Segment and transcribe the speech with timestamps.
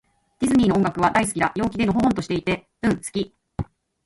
[0.39, 1.51] ディズニーの音楽は、大好きだ。
[1.55, 2.67] 陽気で、のほほんとしていて。
[2.81, 3.35] うん、好き。